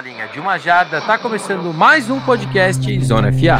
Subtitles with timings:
[0.00, 3.58] mesma linha de uma jarda, tá começando mais um podcast Zona FA.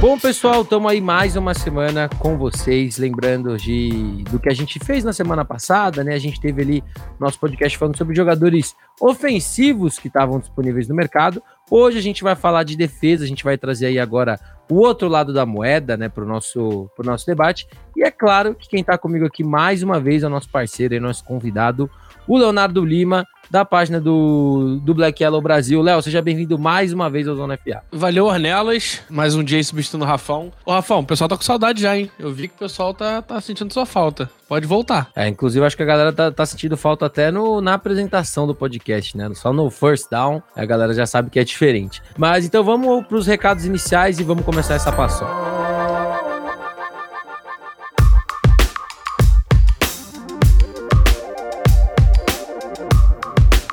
[0.00, 4.78] Bom, pessoal, estamos aí mais uma semana com vocês, lembrando de do que a gente
[4.80, 6.14] fez na semana passada, né?
[6.14, 6.84] A gente teve ali
[7.18, 11.42] nosso podcast falando sobre jogadores ofensivos que estavam disponíveis no mercado.
[11.74, 14.38] Hoje a gente vai falar de defesa, a gente vai trazer aí agora
[14.70, 17.66] o outro lado da moeda, né, para o nosso, nosso debate.
[17.96, 20.92] E é claro que quem está comigo aqui mais uma vez é o nosso parceiro
[20.92, 21.90] e nosso convidado,
[22.26, 25.82] o Leonardo Lima, da página do, do Black Yellow Brasil.
[25.82, 27.82] Léo, seja bem-vindo mais uma vez ao Zona FA.
[27.92, 29.02] Valeu, Ornelas.
[29.10, 30.50] Mais um dia aí substituindo o Rafão.
[30.64, 32.10] Ô, Rafão, o pessoal tá com saudade já, hein?
[32.18, 34.30] Eu vi que o pessoal tá, tá sentindo sua falta.
[34.48, 35.10] Pode voltar.
[35.14, 38.54] É, inclusive, acho que a galera tá, tá sentindo falta até no, na apresentação do
[38.54, 39.30] podcast, né?
[39.34, 42.02] Só no first down, a galera já sabe que é diferente.
[42.16, 45.51] Mas então vamos pros recados iniciais e vamos começar essa paçoca.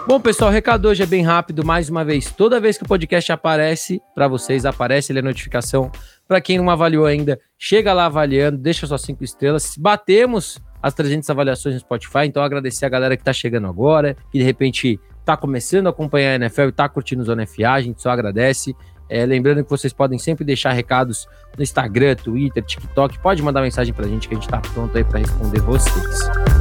[0.10, 1.64] Bom, pessoal, o recado hoje é bem rápido.
[1.64, 5.92] Mais uma vez, toda vez que o podcast aparece para vocês, aparece ali a notificação.
[6.28, 9.76] Para quem não avaliou ainda, chega lá avaliando, deixa suas cinco estrelas.
[9.78, 14.40] Batemos as 300 avaliações no Spotify, então agradecer a galera que tá chegando agora, que
[14.40, 17.82] de repente tá começando a acompanhar a NFL e tá curtindo o Zona FA, a
[17.82, 18.76] gente só agradece.
[19.08, 23.20] É, lembrando que vocês podem sempre deixar recados no Instagram, Twitter, TikTok.
[23.20, 26.59] Pode mandar mensagem pra gente que a gente tá pronto aí para responder vocês.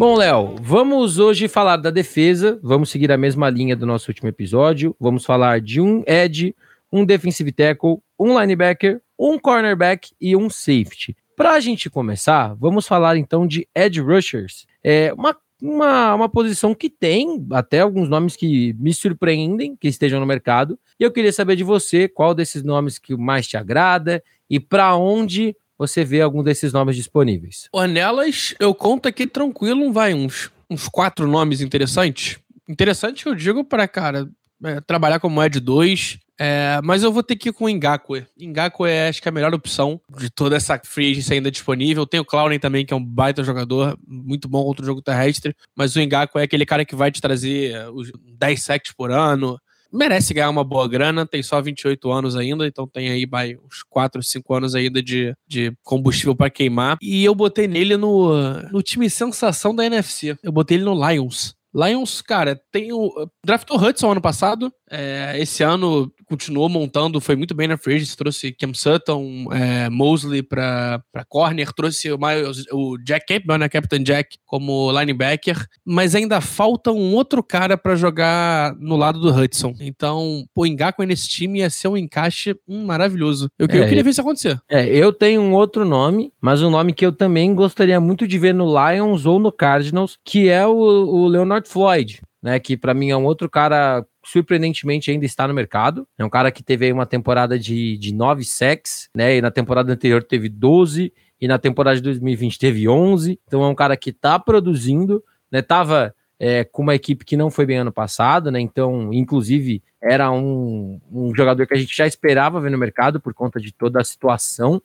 [0.00, 2.58] Bom, Léo, vamos hoje falar da defesa.
[2.62, 4.96] Vamos seguir a mesma linha do nosso último episódio.
[4.98, 6.56] Vamos falar de um edge,
[6.90, 11.14] um defensive tackle, um linebacker, um cornerback e um safety.
[11.36, 14.66] Para a gente começar, vamos falar então de edge rushers.
[14.82, 20.18] É uma, uma, uma posição que tem até alguns nomes que me surpreendem que estejam
[20.18, 20.78] no mercado.
[20.98, 24.96] E eu queria saber de você qual desses nomes que mais te agrada e para
[24.96, 27.66] onde você vê algum desses nomes disponíveis?
[27.72, 32.38] Ornelas, eu conto aqui tranquilo, vai uns, uns quatro nomes interessantes.
[32.68, 34.28] Interessante eu digo para, cara,
[34.62, 38.26] é, trabalhar como Ed 2, é, mas eu vou ter que ir com o Ngakwe.
[38.38, 42.06] Ngakwe é, acho que, é a melhor opção de toda essa free agency ainda disponível.
[42.06, 45.56] Tem o Clowney também, que é um baita jogador, muito bom contra o jogo terrestre,
[45.74, 49.58] mas o Ngakwe é aquele cara que vai te trazer os 10 sacks por ano,
[49.92, 53.82] merece ganhar uma boa grana, tem só 28 anos ainda, então tem aí vai, uns
[53.88, 56.98] 4, 5 anos ainda de, de combustível para queimar.
[57.00, 58.32] E eu botei nele no,
[58.70, 60.36] no time sensação da NFC.
[60.42, 61.54] Eu botei ele no Lions.
[61.72, 63.28] Lions, cara, tem o.
[63.44, 64.72] Draftou Hudson ano passado.
[64.90, 69.90] É, esse ano continuou montando, foi muito bem na free agency, trouxe Cam Sutton, é,
[69.90, 76.14] Mosley para corner, trouxe o, Miles, o Jack Campbell, né, Captain Jack, como linebacker, mas
[76.14, 79.74] ainda falta um outro cara para jogar no lado do Hudson.
[79.80, 83.50] Então, pô, Ngaku nesse time ia ser um encaixe hum, maravilhoso.
[83.58, 84.60] Eu, é, eu queria ver isso acontecer.
[84.68, 88.38] É, eu tenho um outro nome, mas um nome que eu também gostaria muito de
[88.38, 92.20] ver no Lions ou no Cardinals, que é o, o Leonard Floyd.
[92.42, 96.08] Né, que para mim é um outro cara surpreendentemente ainda está no mercado.
[96.16, 99.36] É um cara que teve uma temporada de, de 9 sacks, né?
[99.36, 103.38] E na temporada anterior teve 12 e na temporada de 2020 teve 11.
[103.46, 105.60] Então é um cara que está produzindo, né?
[105.60, 108.58] Tava é, com uma equipe que não foi bem ano passado, né?
[108.58, 113.34] Então, inclusive, era um, um jogador que a gente já esperava ver no mercado por
[113.34, 114.80] conta de toda a situação,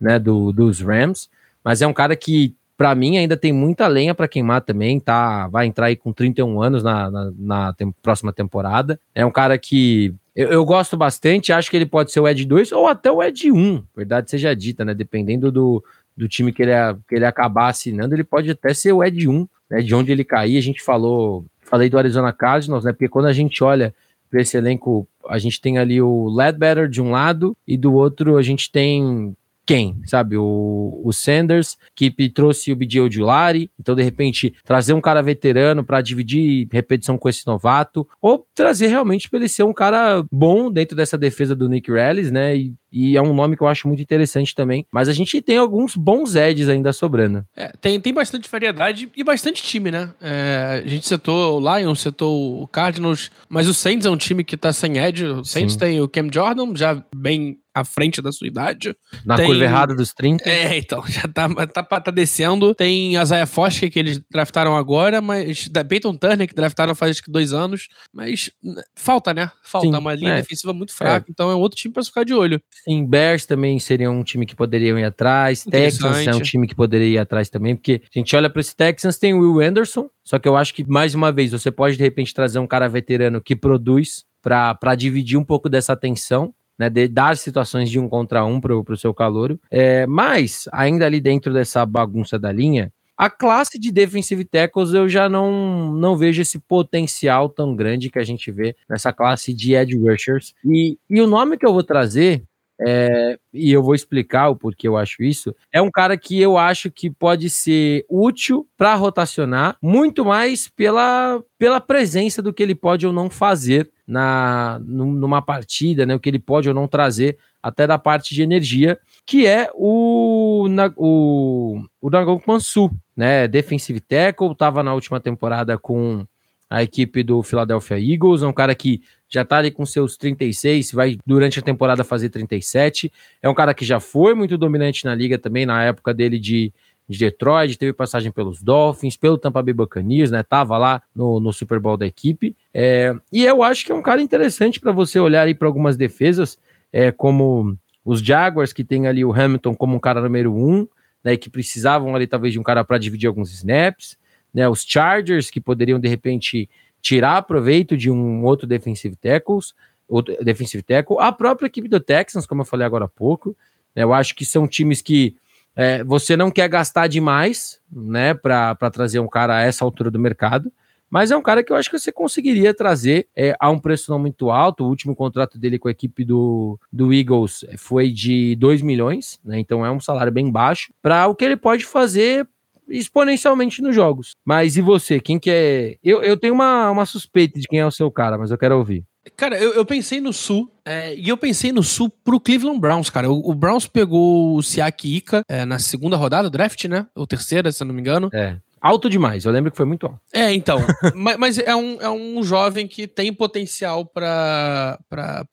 [0.00, 0.20] né?
[0.20, 1.28] Do, dos Rams.
[1.64, 5.46] Mas é um cara que para mim ainda tem muita lenha para queimar também, tá?
[5.48, 8.98] Vai entrar aí com 31 anos na, na, na tem, próxima temporada.
[9.14, 12.42] É um cara que eu, eu, gosto bastante, acho que ele pode ser o Ed
[12.42, 14.94] 2 ou até o Ed 1, verdade seja dita, né?
[14.94, 15.84] Dependendo do,
[16.16, 16.72] do time que ele,
[17.06, 19.82] que ele acabar assinando, ele pode até ser o Ed 1, né?
[19.82, 20.56] De onde ele cair.
[20.56, 22.92] A gente falou, falei do Arizona Cardinals, né?
[22.92, 23.94] Porque quando a gente olha
[24.30, 28.38] para esse elenco, a gente tem ali o Ledbetter de um lado e do outro
[28.38, 29.36] a gente tem
[29.70, 30.36] quem, sabe?
[30.36, 35.84] O, o Sanders, que trouxe o BJ Ojulari, então de repente trazer um cara veterano
[35.84, 40.72] para dividir repetição com esse novato, ou trazer realmente para ele ser um cara bom
[40.72, 42.56] dentro dessa defesa do Nick Rallis, né?
[42.56, 44.84] E, e, é um nome que eu acho muito interessante também.
[44.90, 47.44] Mas a gente tem alguns bons edges ainda sobrando.
[47.56, 50.12] É, tem, tem bastante variedade e bastante time, né?
[50.20, 54.42] É, a gente setou o Lions, setou o Cardinals, mas o Saints é um time
[54.42, 55.26] que tá sem edge.
[55.26, 55.78] O Saints Sim.
[55.78, 58.94] tem o Cam Jordan, já bem à frente da sua idade.
[59.24, 60.48] Na Tem- curva errada dos 30.
[60.48, 62.74] É, então, já tá, tá, tá descendo.
[62.74, 65.68] Tem a Zaya Foster, que eles draftaram agora, mas.
[65.68, 67.88] Da Peyton Turner, que draftaram faz acho que dois anos.
[68.12, 69.50] Mas n- falta, né?
[69.62, 70.36] Falta Sim, uma linha é.
[70.42, 71.26] defensiva muito fraca.
[71.30, 72.60] Então é outro time pra se ficar de olho.
[72.84, 75.64] Sim, Bears também seria um time que poderiam ir atrás.
[75.64, 78.74] Texans é um time que poderia ir atrás também, porque a gente olha para esse
[78.74, 81.96] Texans, tem o Will Anderson, só que eu acho que, mais uma vez, você pode
[81.96, 86.54] de repente trazer um cara veterano que produz para dividir um pouco dessa atenção.
[86.80, 89.60] Né, de dar situações de um contra um para o seu calouro.
[89.70, 95.06] É, mas, ainda ali dentro dessa bagunça da linha, a classe de defensive tackles eu
[95.06, 99.74] já não, não vejo esse potencial tão grande que a gente vê nessa classe de
[99.74, 100.54] edge rushers.
[100.64, 102.44] E, e o nome que eu vou trazer
[102.86, 105.54] é, e eu vou explicar o porquê eu acho isso.
[105.72, 111.42] É um cara que eu acho que pode ser útil para rotacionar, muito mais pela,
[111.58, 116.14] pela presença do que ele pode ou não fazer na num- numa partida, né?
[116.14, 120.66] O que ele pode ou não trazer até da parte de energia, que é o
[120.70, 123.46] Na- o, o Nagok Mansu, né?
[123.46, 126.24] Defensive tackle, estava na última temporada com
[126.70, 130.92] a equipe do Philadelphia Eagles, é um cara que já tá ali com seus 36,
[130.92, 133.12] vai durante a temporada fazer 37.
[133.42, 136.72] É um cara que já foi muito dominante na liga também, na época dele de,
[137.08, 140.44] de Detroit, teve passagem pelos Dolphins, pelo Tampa Bay Buccaneers, né?
[140.44, 142.56] Tava lá no, no Super Bowl da equipe.
[142.72, 145.96] É, e eu acho que é um cara interessante para você olhar aí para algumas
[145.96, 146.56] defesas,
[146.92, 150.86] é, como os Jaguars, que tem ali o Hamilton como um cara número um,
[151.22, 151.36] né?
[151.36, 154.16] Que precisavam ali talvez de um cara para dividir alguns snaps,
[154.52, 154.68] né?
[154.68, 156.68] Os Chargers, que poderiam de repente
[157.00, 159.74] tirar proveito de um outro defensive tackles,
[160.08, 163.56] outro defensive tackle, a própria equipe do Texans, como eu falei agora há pouco,
[163.94, 165.36] né, eu acho que são times que
[165.74, 170.18] é, você não quer gastar demais, né, para trazer um cara a essa altura do
[170.18, 170.70] mercado,
[171.10, 174.12] mas é um cara que eu acho que você conseguiria trazer é, a um preço
[174.12, 174.84] não muito alto.
[174.84, 179.58] O último contrato dele com a equipe do, do Eagles foi de 2 milhões, né?
[179.58, 182.46] Então é um salário bem baixo para o que ele pode fazer
[182.90, 184.32] exponencialmente nos jogos.
[184.44, 185.20] Mas e você?
[185.20, 185.96] Quem que é?
[186.02, 188.76] Eu, eu tenho uma, uma suspeita de quem é o seu cara, mas eu quero
[188.76, 189.04] ouvir.
[189.36, 193.10] Cara, eu, eu pensei no Sul, é, e eu pensei no Sul pro Cleveland Browns,
[193.10, 193.30] cara.
[193.30, 197.06] O, o Browns pegou o Siaki Ika é, na segunda rodada do draft, né?
[197.14, 198.30] Ou terceira, se eu não me engano.
[198.32, 198.56] É.
[198.80, 200.18] Alto demais, eu lembro que foi muito alto.
[200.32, 200.78] É, então.
[201.14, 204.98] mas mas é, um, é um jovem que tem potencial pra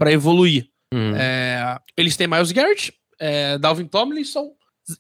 [0.05, 0.69] evoluir.
[0.93, 1.13] Uhum.
[1.15, 4.51] É, eles têm Miles Garrett, é, Dalvin Tomlinson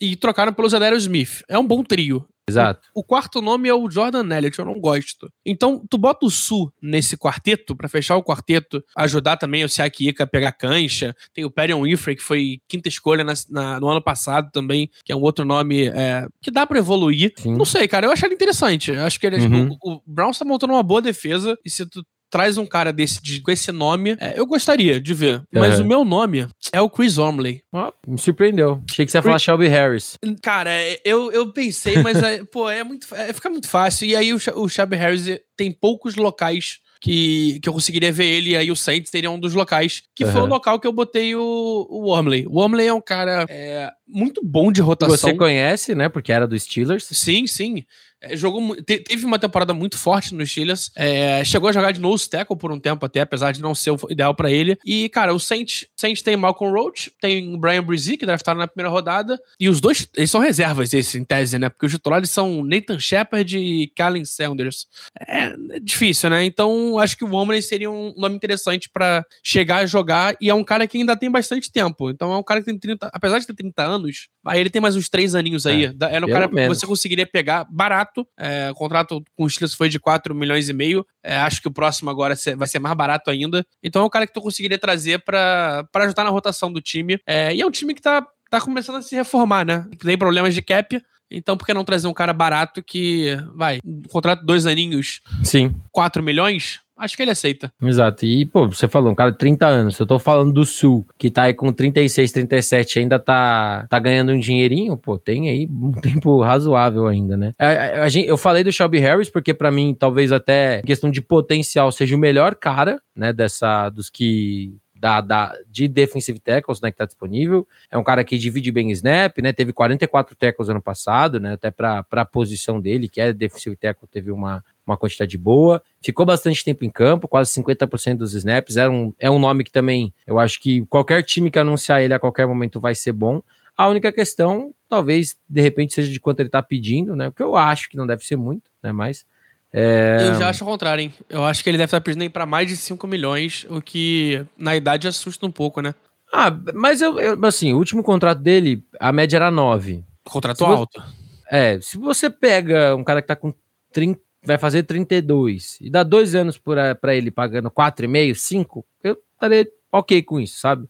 [0.01, 1.43] e trocaram pelo Zadarius Smith.
[1.47, 2.25] É um bom trio.
[2.49, 2.79] Exato.
[2.95, 5.29] O quarto nome é o Jordan Elliott, eu não gosto.
[5.45, 10.07] Então, tu bota o Su nesse quarteto, pra fechar o quarteto, ajudar também o Siaki
[10.07, 11.13] Ika a pegar cancha.
[11.33, 15.11] Tem o Perion Winfrey, que foi quinta escolha na- na- no ano passado também, que
[15.11, 17.33] é um outro nome é, que dá pra evoluir.
[17.35, 17.53] Sim.
[17.57, 18.91] Não sei, cara, eu acho ele interessante.
[18.91, 19.77] Eu acho que ele, Uhum.
[19.83, 23.21] o, o Browns tá montando uma boa defesa, e se tu traz um cara desse
[23.21, 25.41] de- com esse nome, é, eu gostaria de ver.
[25.51, 25.85] Mas Uhum.
[25.85, 27.61] o meu nome é o Chris Ormley.
[28.07, 28.81] Me surpreendeu.
[28.89, 30.17] Achei que você ia falar Shelby Harris.
[30.41, 33.07] Cara, é, eu, eu pensei, mas é, pô, é muito.
[33.15, 34.07] É, fica muito fácil.
[34.07, 38.49] E aí o, o Shabby Harris tem poucos locais que, que eu conseguiria ver ele,
[38.51, 41.35] e aí o Saints teria um dos locais, que foi o local que eu botei
[41.35, 42.47] o, o Wormley.
[42.47, 45.15] O Wormley é um cara é, muito bom de rotação.
[45.17, 46.07] Você conhece, né?
[46.09, 47.05] Porque era do Steelers.
[47.11, 47.83] Sim, sim.
[48.19, 50.89] É, jogou, te- teve uma temporada muito forte nos Steelers.
[50.95, 53.91] É, chegou a jogar de nose tackle por um tempo até, apesar de não ser
[53.91, 54.75] o ideal pra ele.
[54.83, 58.67] E, cara, o Saints, Saints tem Malcolm Roach, tem o Brian Brzee, que draftaram na
[58.67, 59.39] primeira rodada.
[59.59, 61.69] E os dois, eles são reservas, esse, em tese, né?
[61.69, 64.87] Porque os titulares são Nathan Shepard e Kalen Sanders.
[65.27, 66.43] É, é difícil, né?
[66.43, 70.35] Então, acho que o Woman seria um nome interessante pra chegar a jogar.
[70.41, 72.09] E é um cara que ainda tem bastante tempo.
[72.09, 73.96] Então, é um cara que tem 30, apesar de ter 30 anos,
[74.45, 75.85] aí ele tem mais uns 3 aninhos aí.
[75.85, 78.27] É, Era um pelo cara que você conseguiria pegar barato.
[78.37, 81.05] É, o contrato com os Steelers foi de 4 milhões e meio.
[81.23, 83.65] É, acho que o próximo agora vai ser mais barato ainda.
[83.81, 87.19] Então é um cara que tu conseguiria trazer pra ajudar na rotação do time.
[87.25, 89.85] É, e é um time que tá, tá começando a se reformar, né?
[89.99, 91.01] Tem problemas de cap.
[91.29, 95.75] Então, por que não trazer um cara barato que, vai, um contrato dois aninhos, Sim,
[95.91, 96.79] 4 milhões?
[96.97, 97.71] Acho que ele aceita.
[97.81, 98.25] exato.
[98.25, 99.99] E, pô, você falou, um cara de 30 anos.
[99.99, 104.31] Eu tô falando do Sul, que tá aí com 36, 37, ainda tá, tá ganhando
[104.31, 107.53] um dinheirinho, pô, tem aí um tempo razoável ainda, né?
[107.59, 111.11] A, a- a gente, eu falei do Shelby Harris, porque pra mim, talvez até questão
[111.11, 116.81] de potencial, seja o melhor cara, né, dessa, dos que da, da, de defensive tackles,
[116.81, 117.67] né, que tá disponível.
[117.91, 121.69] É um cara que divide bem snap, né, teve 44 tackles ano passado, né, até
[121.69, 125.81] pra, pra posição dele, que é defensive tackle, teve uma, uma quantidade boa.
[126.01, 128.77] Ficou bastante tempo em campo, quase 50% dos snaps.
[128.77, 132.13] É um, é um nome que também, eu acho que qualquer time que anunciar ele
[132.13, 133.41] a qualquer momento vai ser bom.
[133.75, 137.55] A única questão, talvez, de repente, seja de quanto ele tá pedindo, né, porque eu
[137.55, 139.25] acho que não deve ser muito, né, mas...
[139.71, 140.29] É...
[140.29, 141.13] Eu já acho o contrário, hein?
[141.29, 144.43] Eu acho que ele deve estar pedindo aí pra mais de 5 milhões, o que
[144.57, 145.93] na idade assusta um pouco, né?
[146.33, 150.03] Ah, mas eu, eu, assim, o último contrato dele, a média era 9.
[150.23, 151.03] Contrato alto.
[151.49, 153.53] É, se você pega um cara que tá com
[153.93, 159.67] 30, vai fazer 32 e dá dois anos para ele pagando 4,5, 5, eu estaria
[159.91, 160.87] ok com isso, sabe?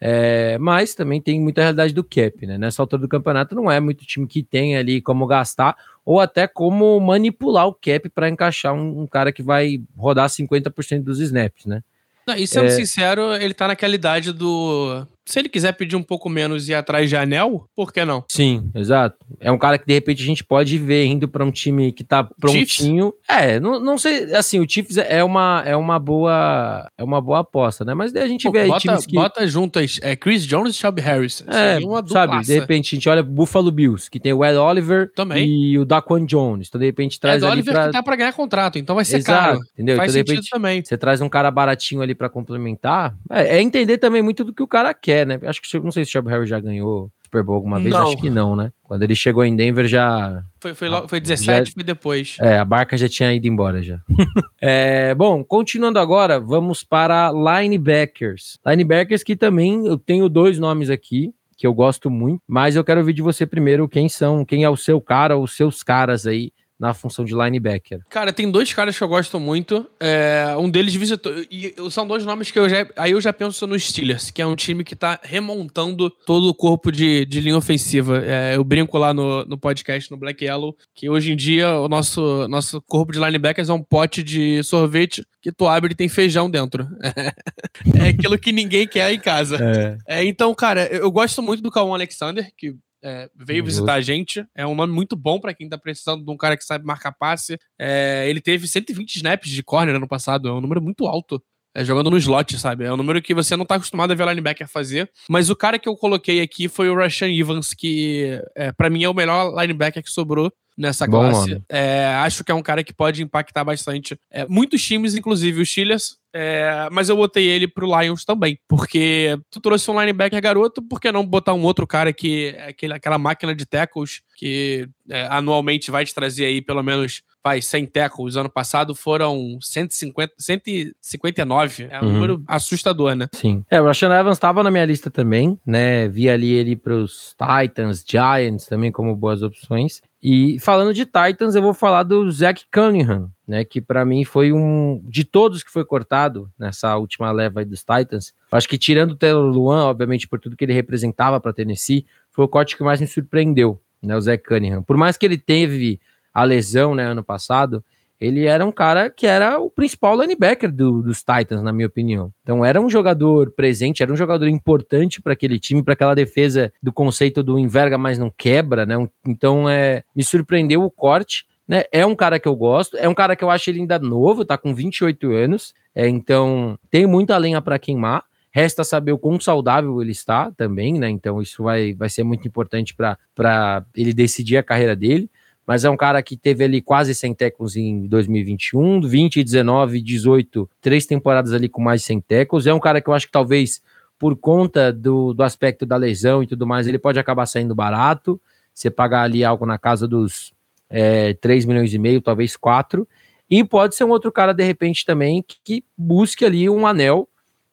[0.00, 2.58] É, mas também tem muita realidade do cap, né?
[2.58, 6.46] Nessa altura do campeonato não é muito time que tem ali como gastar ou até
[6.46, 11.64] como manipular o cap para encaixar um, um, cara que vai rodar 50% dos snaps,
[11.64, 11.82] né?
[12.26, 12.70] Não, e sendo é...
[12.70, 16.74] sincero, ele tá naquela idade do se ele quiser pedir um pouco menos e ir
[16.74, 18.24] atrás de anel, por que não?
[18.30, 19.16] Sim, exato.
[19.40, 22.04] É um cara que de repente a gente pode ver indo para um time que
[22.04, 23.14] tá prontinho.
[23.26, 23.42] Chiefs?
[23.42, 27.40] É, não, não sei, assim, o Chiefs é uma, é uma boa é uma boa
[27.40, 27.94] aposta, né?
[27.94, 29.14] Mas daí a gente Pô, vê bota, aí times que...
[29.14, 31.44] Bota juntas é, Chris Jones e Shelby Harris.
[31.46, 31.78] É,
[32.08, 35.46] sabe, de repente a gente olha Buffalo Bills, que tem o Ed Oliver Também.
[35.46, 36.68] e o Daquan Jones.
[36.68, 37.86] Então de repente traz Ed ali Oliver pra...
[37.86, 39.60] que tá pra ganhar contrato, então vai ser Exato, caro.
[39.72, 39.96] Entendeu?
[39.96, 40.84] Faz então, sentido repente, também.
[40.84, 43.14] Você traz um cara baratinho ali para complementar.
[43.30, 45.38] É, é, entender também muito do que o cara quer, né?
[45.44, 48.06] Acho que não sei se o Chubb Harry já ganhou Super Bowl alguma vez, não.
[48.06, 48.72] acho que não, né?
[48.82, 50.42] Quando ele chegou em Denver já.
[50.60, 52.36] Foi, foi, logo, foi 17, já, foi depois.
[52.40, 54.00] É, a barca já tinha ido embora já.
[54.62, 58.58] é, bom, continuando agora, vamos para linebackers.
[58.64, 63.00] Linebackers que também eu tenho dois nomes aqui que eu gosto muito, mas eu quero
[63.00, 66.52] ouvir de você primeiro quem são, quem é o seu cara, os seus caras aí
[66.84, 68.00] na função de linebacker.
[68.10, 69.88] Cara, tem dois caras que eu gosto muito.
[69.98, 71.32] É, um deles visitou.
[71.50, 72.86] E são dois nomes que eu já.
[72.96, 76.54] Aí eu já penso no Steelers, que é um time que tá remontando todo o
[76.54, 78.22] corpo de, de linha ofensiva.
[78.22, 81.88] É, eu brinco lá no, no podcast, no Black Yellow, que hoje em dia o
[81.88, 86.08] nosso, nosso corpo de linebackers é um pote de sorvete que tu abre e tem
[86.08, 86.86] feijão dentro.
[87.98, 89.58] é aquilo que ninguém quer em casa.
[90.06, 90.18] É.
[90.20, 93.66] É, então, cara, eu gosto muito do Calvin Alexander, que é, veio uhum.
[93.66, 94.44] visitar a gente.
[94.54, 97.12] É um nome muito bom para quem tá precisando de um cara que sabe marcar
[97.12, 97.58] passe.
[97.78, 101.42] É, ele teve 120 snaps de corner ano passado, é um número muito alto.
[101.74, 102.84] É, jogando no slot, sabe?
[102.84, 105.10] É um número que você não tá acostumado a ver linebacker fazer.
[105.28, 109.02] Mas o cara que eu coloquei aqui foi o Rashan Evans, que é, para mim
[109.02, 111.60] é o melhor linebacker que sobrou nessa Bom classe.
[111.68, 115.70] É, acho que é um cara que pode impactar bastante é, muitos times, inclusive os
[115.70, 116.16] Steelers.
[116.32, 121.00] É, mas eu botei ele pro Lions também, porque tu trouxe um linebacker garoto, por
[121.00, 125.28] que não botar um outro cara que é aquele, aquela máquina de tackles que é,
[125.30, 128.36] anualmente vai te trazer aí pelo menos vai, 100 tackles.
[128.36, 131.88] Ano passado foram 150, 159.
[131.90, 132.12] É um uhum.
[132.12, 133.28] número assustador, né?
[133.32, 133.62] Sim.
[133.70, 136.08] É, o Rashan Evans estava na minha lista também, né?
[136.08, 140.00] Vi ali ele pros Titans, Giants também como boas opções.
[140.22, 143.62] E falando de Titans, eu vou falar do Zach Cunningham, né?
[143.62, 148.32] Que para mim foi um de todos que foi cortado nessa última leva dos Titans.
[148.50, 152.46] Acho que tirando o Taylor Luan, obviamente por tudo que ele representava para Tennessee, foi
[152.46, 154.16] o corte que mais me surpreendeu, né?
[154.16, 154.82] O Zach Cunningham.
[154.82, 156.00] Por mais que ele teve
[156.34, 157.04] a lesão, né?
[157.04, 157.82] Ano passado,
[158.20, 162.32] ele era um cara que era o principal linebacker do, dos Titans, na minha opinião.
[162.42, 166.72] Então era um jogador presente, era um jogador importante para aquele time, para aquela defesa
[166.82, 168.94] do conceito do enverga, mas não quebra, né?
[169.26, 171.44] Então é, me surpreendeu o corte.
[171.66, 171.84] Né?
[171.90, 174.44] É um cara que eu gosto, é um cara que eu acho ele ainda novo,
[174.44, 178.22] tá com 28 anos, é, então tem muita lenha para queimar.
[178.52, 181.10] Resta saber o quão saudável ele está também, né?
[181.10, 185.28] Então isso vai, vai ser muito importante para ele decidir a carreira dele
[185.66, 190.70] mas é um cara que teve ali quase 100 tackles em 2021, 20, 19, 18,
[190.80, 192.66] três temporadas ali com mais de 100 tackles.
[192.66, 193.82] É um cara que eu acho que talvez
[194.18, 198.40] por conta do, do aspecto da lesão e tudo mais, ele pode acabar saindo barato.
[198.72, 200.52] Você pagar ali algo na casa dos
[200.88, 203.06] é, 3 milhões e meio, talvez 4.
[203.50, 207.28] E pode ser um outro cara, de repente, também, que, que busque ali um anel,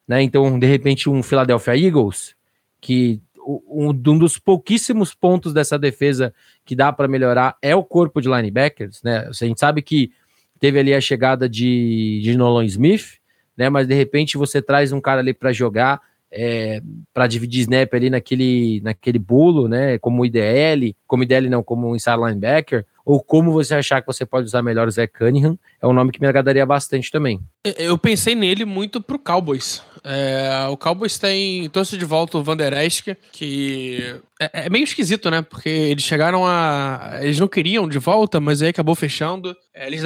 [0.06, 0.22] né?
[0.22, 2.34] Então, de repente, um Philadelphia Eagles,
[2.80, 6.32] que um, dos pouquíssimos pontos dessa defesa
[6.64, 9.28] que dá para melhorar é o corpo de linebackers, né?
[9.28, 10.12] A gente sabe que
[10.60, 13.18] teve ali a chegada de, de Nolan Smith,
[13.56, 13.68] né?
[13.68, 16.80] Mas de repente você traz um cara ali para jogar, é,
[17.12, 19.98] para dividir snap ali naquele, naquele bolo, né?
[19.98, 24.46] Como IDL, como IDL não, como inside linebacker, ou como você achar que você pode
[24.46, 27.40] usar melhor o Zé Cunningham, é um nome que me agradaria bastante também.
[27.64, 29.82] Eu pensei nele muito pro Cowboys.
[30.04, 31.68] É, o Cowboys tem.
[31.70, 35.42] trouxe de volta o Van Der Esch, que é, é, meio esquisito, né?
[35.42, 37.18] Porque eles chegaram a.
[37.20, 39.56] Eles não queriam de volta, mas aí acabou fechando.
[39.74, 40.02] É, eles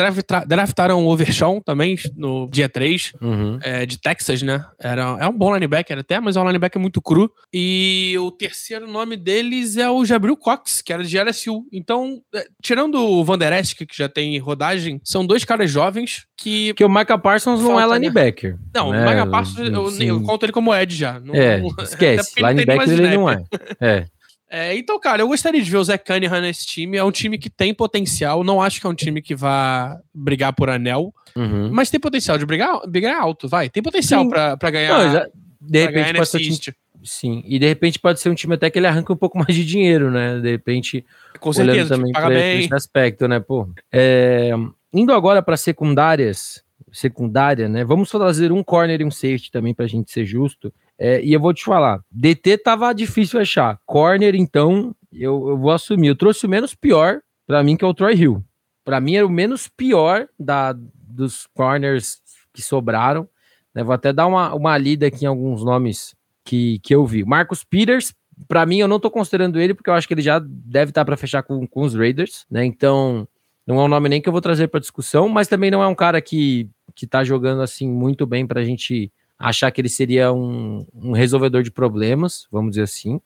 [0.46, 3.58] draftaram o Overshawn também no dia 3, uhum.
[3.62, 4.64] é, de Texas, né?
[4.78, 7.32] Era, é um bom linebacker até, mas é um linebacker muito cru.
[7.52, 11.64] E o terceiro nome deles é o Jabril Cox, que era de LSU.
[11.72, 16.26] Então, é, tirando o Van Der Esch, que já tem rodagem, são dois caras jovens
[16.36, 16.74] que.
[16.74, 17.94] Que o Micah Parsons não é né?
[17.94, 18.52] linebacker.
[18.52, 18.58] Né?
[18.74, 19.02] Não, né?
[19.02, 21.20] o Micah Parsons, eu, eu, conto ele como Ed já.
[21.20, 22.34] Não, é, esquece.
[22.36, 23.42] linebacker ele não é.
[23.80, 24.06] É.
[24.48, 26.96] É, então, cara, eu gostaria de ver o Zé Cunningham nesse time.
[26.96, 28.44] É um time que tem potencial.
[28.44, 31.12] Não acho que é um time que vá brigar por anel.
[31.34, 31.68] Uhum.
[31.72, 33.68] Mas tem potencial de brigar, brigar alto, vai.
[33.68, 35.12] Tem potencial para ganhar.
[35.12, 35.26] Não,
[35.60, 38.78] de repente pode ser time, sim, e de repente pode ser um time até que
[38.78, 40.38] ele arranca um pouco mais de dinheiro, né?
[40.38, 41.04] De repente,
[41.40, 43.68] com certeza, também para esse aspecto, né, pô.
[43.92, 44.52] É,
[44.92, 46.62] indo agora para secundárias,
[46.96, 47.84] secundária, né?
[47.84, 50.72] Vamos trazer um corner e um safety também para a gente ser justo.
[50.98, 53.78] É, e eu vou te falar, DT tava difícil achar.
[53.84, 56.08] Corner, então, eu, eu vou assumir.
[56.08, 58.42] Eu trouxe o menos pior para mim, que é o Troy Hill.
[58.84, 62.20] Para mim era o menos pior da, dos corners
[62.52, 63.28] que sobraram.
[63.74, 63.84] Né?
[63.84, 67.24] Vou até dar uma, uma lida aqui em alguns nomes que, que eu vi.
[67.24, 68.14] Marcos Peters,
[68.48, 71.02] para mim, eu não tô considerando ele, porque eu acho que ele já deve estar
[71.02, 72.64] tá para fechar com, com os Raiders, né?
[72.64, 73.28] Então,
[73.66, 75.88] não é um nome nem que eu vou trazer para discussão, mas também não é
[75.88, 79.88] um cara que, que tá jogando assim muito bem para a gente achar que ele
[79.88, 83.20] seria um, um, resolvedor de problemas, vamos dizer assim,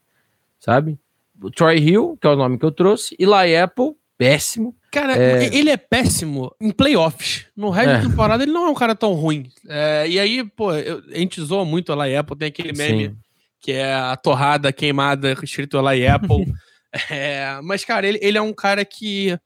[0.59, 0.99] sabe?
[1.41, 3.25] O Troy Hill, que é o nome que eu trouxe, e
[3.57, 4.77] Apple, péssimo.
[4.91, 5.55] Cara, é...
[5.57, 7.47] ele é péssimo em playoffs.
[7.57, 7.97] No resto é.
[7.99, 9.49] da temporada, ele não é um cara tão ruim.
[9.69, 13.17] É, e aí, pô, eu, a gente zoa muito a Apple, tem aquele meme Sim.
[13.61, 16.53] que é a torrada queimada escrito Lai Apple.
[17.09, 19.39] É, mas, cara, ele, ele é um cara que.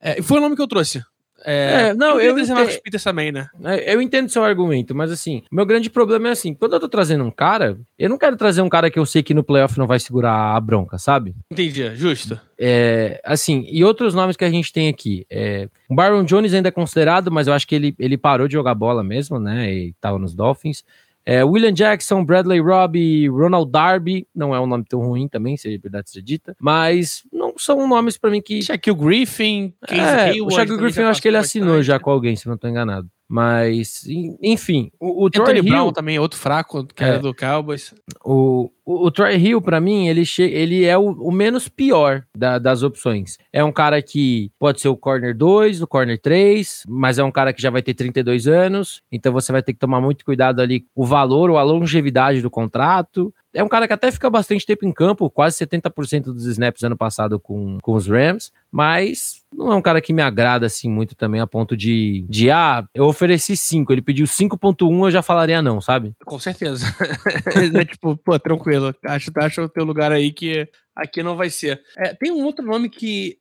[0.00, 1.02] É, foi o nome que eu trouxe.
[1.44, 3.48] É, é, não, eu, entendo, Peters também, né?
[3.64, 6.88] É, eu entendo seu argumento, mas assim, meu grande problema é assim, quando eu tô
[6.88, 9.78] trazendo um cara, eu não quero trazer um cara que eu sei que no playoff
[9.78, 11.34] não vai segurar a bronca, sabe?
[11.50, 12.40] Entendi, justo.
[12.58, 16.68] É, assim, e outros nomes que a gente tem aqui, é, o Byron Jones ainda
[16.68, 19.94] é considerado, mas eu acho que ele, ele parou de jogar bola mesmo, né, e
[20.00, 20.84] tava nos Dolphins.
[21.24, 25.72] É, William Jackson, Bradley Robbie, Ronald Darby, não é um nome tão ruim também, se
[25.72, 28.62] é verdade seja dita, mas não são nomes para mim que.
[28.62, 32.46] Shaquille Griffin, é, o Shaquille Griffin eu acho que ele assinou já com alguém, se
[32.46, 33.08] não estou enganado.
[33.28, 34.04] Mas,
[34.42, 37.94] enfim, o, o Troy Hill, Brown também é outro fraco, que é, era do Cowboys.
[38.22, 42.58] O, o, o Troy Hill, para mim, ele, ele é o, o menos pior da,
[42.58, 43.38] das opções.
[43.52, 47.30] É um cara que pode ser o corner 2, o corner 3, mas é um
[47.30, 50.60] cara que já vai ter 32 anos, então você vai ter que tomar muito cuidado
[50.60, 54.64] ali o valor ou a longevidade do contrato é um cara que até fica bastante
[54.64, 59.70] tempo em campo, quase 70% dos snaps ano passado com, com os Rams, mas não
[59.70, 63.04] é um cara que me agrada assim muito também a ponto de, de ah, eu
[63.04, 66.14] ofereci 5, ele pediu 5.1, eu já falaria não, sabe?
[66.24, 66.86] Com certeza.
[67.74, 68.71] é tipo, pô, tranquilo,
[69.06, 71.82] acho, acho o teu lugar aí que aqui não vai ser.
[71.96, 73.38] É, tem um outro nome que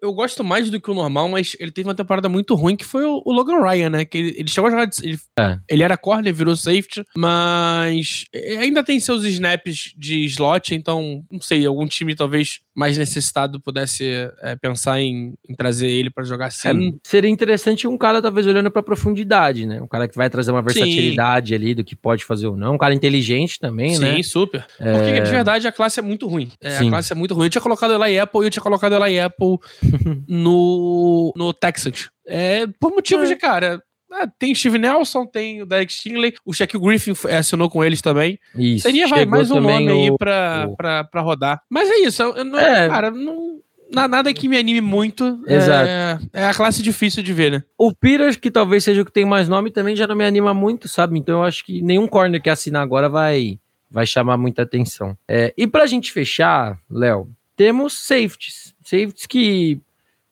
[0.00, 2.84] eu gosto mais do que o normal, mas ele teve uma temporada muito ruim, que
[2.84, 4.04] foi o, o Logan Ryan, né?
[4.04, 4.86] Que ele, ele chegou a jogar.
[4.86, 5.58] De, ele, é.
[5.68, 8.24] ele era corner, virou safety, mas
[8.58, 14.30] ainda tem seus snaps de slot, então, não sei, algum time talvez mais necessitado pudesse
[14.42, 16.88] é, pensar em, em, trazer ele para jogar assim.
[16.88, 19.80] É, seria interessante um cara, talvez, olhando para profundidade, né?
[19.80, 21.54] Um cara que vai trazer uma versatilidade Sim.
[21.54, 22.74] ali do que pode fazer ou não.
[22.74, 24.16] Um cara inteligente também, Sim, né?
[24.16, 24.66] Sim, super.
[24.76, 26.50] Porque, de verdade, a classe é muito ruim.
[26.60, 27.46] É, a classe é muito ruim.
[27.46, 29.58] Eu tinha colocado ela em Apple e eu tinha colocado ela em Apple
[30.28, 32.10] no, no Texas.
[32.26, 33.34] É, por motivos é.
[33.34, 37.84] de, cara, ah, tem Steve Nelson, tem o Derek Stingley, o Shaquille Griffin assinou com
[37.84, 38.38] eles também.
[38.54, 38.82] Isso.
[38.82, 40.76] Seria vai, mais um nome o, aí pra, o...
[40.76, 41.62] Pra, pra rodar.
[41.68, 42.88] Mas é isso, eu, não, é.
[42.88, 43.60] cara, não,
[43.92, 45.42] nada que me anime muito.
[45.46, 45.88] Exato.
[45.88, 47.64] É, é, a classe difícil de ver, né?
[47.76, 50.54] O Peters, que talvez seja o que tem mais nome, também já não me anima
[50.54, 51.18] muito, sabe?
[51.18, 53.58] Então eu acho que nenhum corner que assinar agora vai,
[53.90, 55.16] vai chamar muita atenção.
[55.28, 58.73] É, e pra gente fechar, Léo, temos safeties.
[58.84, 59.80] Safeties que,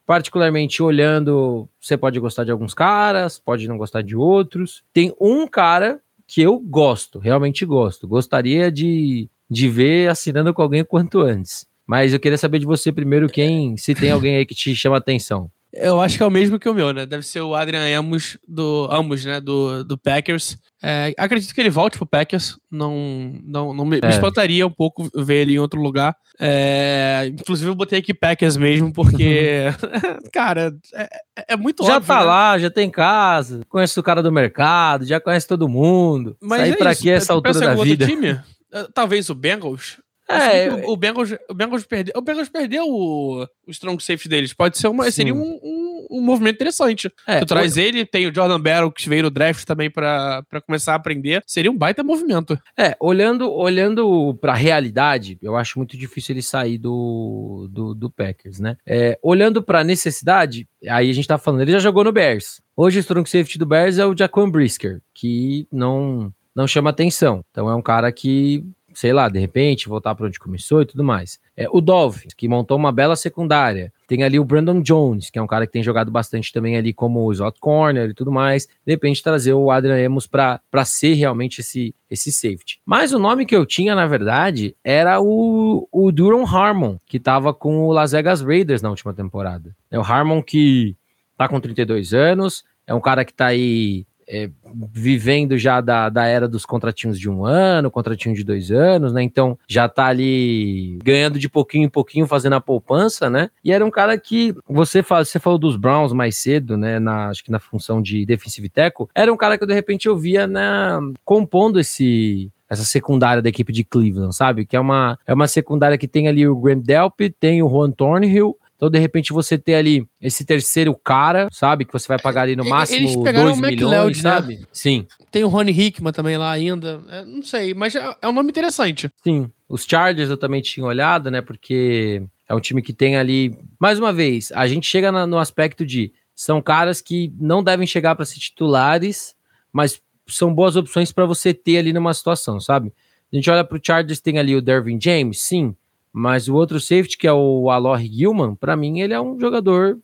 [0.07, 4.85] particularmente olhando, você pode gostar de alguns caras, pode não gostar de outros.
[4.93, 8.07] Tem um cara que eu gosto, realmente gosto.
[8.07, 11.67] Gostaria de, de ver assinando com alguém quanto antes.
[11.87, 14.97] Mas eu queria saber de você primeiro quem, se tem alguém aí que te chama
[14.97, 15.51] atenção.
[15.73, 17.07] Eu acho que é o mesmo que o meu, né?
[17.07, 19.41] Deve ser o Adrian Amos do Amos, né?
[19.41, 20.59] Do, do Packers.
[20.83, 22.59] É, acredito que ele volte pro Packers.
[22.71, 24.07] Não, não, não me, é.
[24.07, 26.15] me espantaria um pouco ver ele em outro lugar.
[26.39, 29.67] É, inclusive, eu botei aqui Packers mesmo, porque,
[30.33, 31.09] cara, é,
[31.51, 32.25] é, muito Já óbvio, tá né?
[32.25, 36.37] lá, já tem casa, conhece o cara do mercado, já conhece todo mundo.
[36.41, 38.07] Mas Sair é pra aqui essa altura da vida?
[38.07, 38.41] Time?
[38.73, 39.99] É, talvez o Bengals.
[40.29, 44.53] É, o, o, Bengals, o Bengals perdeu, o Bengals perdeu o, o strong safety deles.
[44.55, 47.13] Pode ser uma, seria um, um, um, movimento interessante.
[47.27, 47.81] É, tu traz o...
[47.81, 51.43] ele, tem o Jordan Battle que veio no draft também para começar a aprender.
[51.47, 52.59] Seria um baita movimento.
[52.77, 58.11] É, olhando olhando para a realidade, eu acho muito difícil ele sair do, do, do
[58.11, 58.77] Packers, né?
[58.87, 62.61] É, olhando para necessidade, aí a gente tá falando, ele já jogou no Bears.
[62.77, 67.45] Hoje o strong safety do Bears é o Jaquan Brisker, que não não chama atenção.
[67.51, 71.05] Então é um cara que sei lá, de repente, voltar para onde começou e tudo
[71.05, 71.39] mais.
[71.57, 73.93] É, o Dolphins, que montou uma bela secundária.
[74.07, 76.93] Tem ali o Brandon Jones, que é um cara que tem jogado bastante também ali
[76.93, 78.67] como slot corner e tudo mais.
[78.67, 82.81] De repente, trazer o Adrian Emos para ser realmente esse, esse safety.
[82.85, 87.55] Mas o nome que eu tinha, na verdade, era o, o Duron Harmon, que estava
[87.55, 89.75] com o Las Vegas Raiders na última temporada.
[89.91, 90.97] É o Harmon que
[91.37, 94.49] tá com 32 anos, é um cara que tá aí é,
[94.91, 99.23] vivendo já da, da era dos contratinhos de um ano, contratinho de dois anos, né?
[99.23, 103.51] Então já tá ali ganhando de pouquinho em pouquinho, fazendo a poupança, né?
[103.63, 106.99] E era um cara que você, fala, você falou dos Browns mais cedo, né?
[106.99, 110.17] Na, acho que na função de defensive tackle, era um cara que de repente eu
[110.17, 114.65] via na, compondo esse essa secundária da equipe de Cleveland, sabe?
[114.65, 117.91] Que é uma, é uma secundária que tem ali o Graham Delp, tem o Juan
[117.91, 121.85] Thornhill, então, de repente, você ter ali esse terceiro cara, sabe?
[121.85, 124.31] Que você vai pagar ali no máximo 2 milhões, né?
[124.31, 124.57] sabe?
[124.57, 124.67] Né?
[124.73, 125.07] Sim.
[125.31, 127.01] Tem o Rony Hickman também lá ainda.
[127.09, 129.09] É, não sei, mas é, é um nome interessante.
[129.23, 129.49] Sim.
[129.69, 131.41] Os Chargers eu também tinha olhado, né?
[131.41, 133.57] Porque é um time que tem ali.
[133.79, 136.13] Mais uma vez, a gente chega na, no aspecto de.
[136.35, 139.33] São caras que não devem chegar para ser titulares,
[139.73, 142.93] mas são boas opções para você ter ali numa situação, sabe?
[143.33, 145.77] A gente olha para o Chargers, tem ali o Dervin James, sim.
[146.13, 149.99] Mas o outro safety, que é o Alor Gilman, para mim ele é um jogador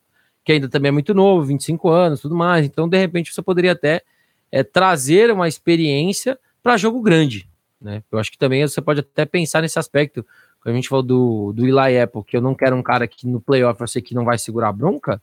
[0.44, 2.64] que ainda também é muito novo, 25 anos, tudo mais.
[2.64, 4.01] Então, de repente, você poderia até
[4.51, 7.47] é, trazer uma experiência para jogo grande.
[7.81, 8.03] Né?
[8.11, 10.25] Eu acho que também você pode até pensar nesse aspecto.
[10.62, 13.27] Quando a gente falou do, do Eli Apple, que eu não quero um cara que
[13.27, 15.23] no playoff sei que não vai segurar a bronca.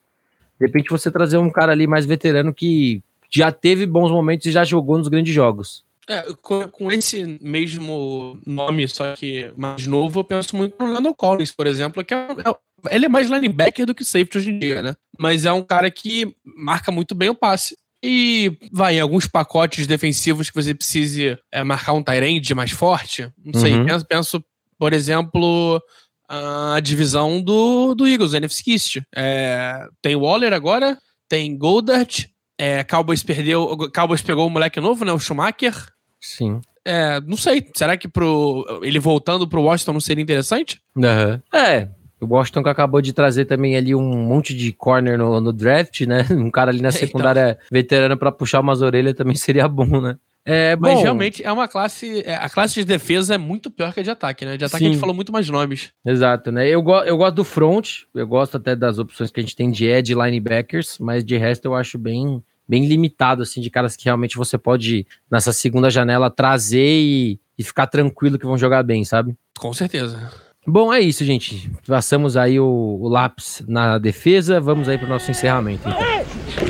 [0.59, 4.51] De repente, você trazer um cara ali mais veterano que já teve bons momentos e
[4.51, 5.84] já jogou nos grandes jogos.
[6.07, 11.15] É, com, com, esse mesmo nome, só que mais novo, eu penso muito no Lando
[11.15, 14.59] Collins, por exemplo, que é, é, ele é mais linebacker do que safety hoje em
[14.59, 14.95] dia, né?
[15.17, 17.75] Mas é um cara que marca muito bem o passe.
[18.03, 23.27] E vai, em alguns pacotes defensivos que você precise é, marcar um Tyrande mais forte,
[23.43, 23.85] não sei, uhum.
[23.85, 24.45] penso, penso,
[24.77, 25.81] por exemplo,
[26.29, 28.97] a divisão do, do Eagles, NFC East.
[29.15, 32.27] É, tem Waller agora, tem Goldert,
[32.59, 35.73] é, Cowboys perdeu, Cowboys pegou o moleque novo, né, o Schumacher,
[36.25, 36.59] Sim.
[36.83, 37.65] É, não sei.
[37.75, 40.81] Será que pro, ele voltando pro Washington não seria interessante?
[40.95, 41.39] Uhum.
[41.53, 41.87] É.
[42.19, 46.01] O Washington que acabou de trazer também ali um monte de corner no, no draft,
[46.01, 46.25] né?
[46.31, 46.99] Um cara ali na então.
[46.99, 47.67] secundária então.
[47.71, 50.17] veterano para puxar umas orelhas também seria bom, né?
[50.47, 52.21] É, Mas realmente é uma classe.
[52.23, 54.55] É, a classe de defesa é muito pior que a de ataque, né?
[54.57, 54.89] De ataque Sim.
[54.89, 55.91] a gente falou muito mais nomes.
[56.05, 56.69] Exato, né?
[56.69, 59.71] Eu, go eu gosto do front, eu gosto até das opções que a gente tem
[59.71, 64.05] de edge linebackers, mas de resto eu acho bem, bem limitado, assim, de caras que
[64.05, 69.03] realmente você pode, nessa segunda janela, trazer e, e ficar tranquilo que vão jogar bem,
[69.03, 69.35] sabe?
[69.57, 70.31] Com certeza.
[70.67, 71.71] Bom, é isso, gente.
[71.87, 72.65] Passamos aí o,
[72.99, 74.59] o lápis na defesa.
[74.59, 75.87] Vamos aí para o nosso encerramento.
[75.87, 76.64] Então.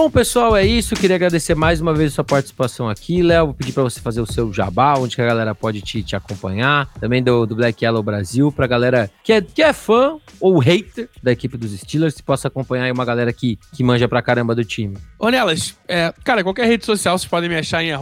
[0.00, 0.94] Bom, pessoal, é isso.
[0.94, 3.48] Queria agradecer mais uma vez a sua participação aqui, Léo.
[3.48, 6.90] Vou pedir para você fazer o seu jabá, onde a galera pode te, te acompanhar.
[6.98, 11.06] Também do, do Black Yellow Brasil, pra galera que é, que é fã ou hater
[11.22, 14.54] da equipe dos Steelers, que possa acompanhar aí uma galera que, que manja pra caramba
[14.54, 14.96] do time.
[15.18, 17.92] Ô, Nelas, é, cara, qualquer rede social vocês podem me achar em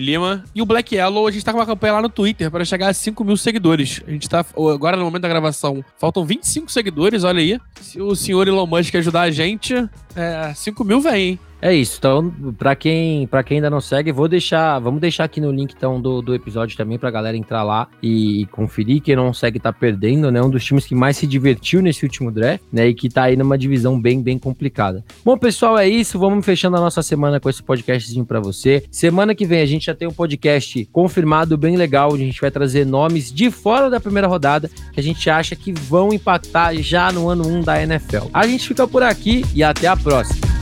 [0.00, 0.42] Lima.
[0.52, 2.88] E o Black Yellow, a gente tá com uma campanha lá no Twitter para chegar
[2.88, 4.02] a 5 mil seguidores.
[4.04, 7.60] A gente tá, agora no momento da gravação, faltam 25 seguidores, olha aí.
[7.80, 9.76] Se o senhor Elon Musk ajudar a gente,
[10.16, 11.19] é, 5 mil vem?
[11.62, 11.96] É isso.
[11.98, 16.00] Então, para quem, quem ainda não segue, vou deixar, vamos deixar aqui no link então
[16.00, 19.02] do, do episódio também pra galera entrar lá e, conferir.
[19.02, 20.42] Quem não segue tá perdendo, né?
[20.42, 22.88] Um dos times que mais se divertiu nesse último draft, né?
[22.88, 25.04] E que tá aí numa divisão bem, bem complicada.
[25.24, 26.18] Bom, pessoal, é isso.
[26.18, 28.84] Vamos fechando a nossa semana com esse podcastzinho para você.
[28.90, 32.40] Semana que vem a gente já tem um podcast confirmado bem legal, onde a gente
[32.40, 36.74] vai trazer nomes de fora da primeira rodada que a gente acha que vão impactar
[36.76, 38.28] já no ano 1 da NFL.
[38.32, 40.59] A gente fica por aqui e até a próxima.